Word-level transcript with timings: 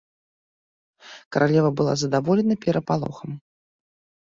Каралева 1.35 1.69
была 1.83 1.93
задаволена 2.05 2.55
перапалохам. 2.65 3.31